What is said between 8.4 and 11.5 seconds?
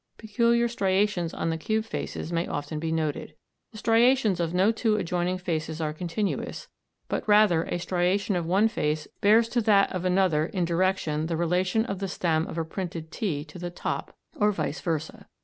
one face bears to that of another in direction the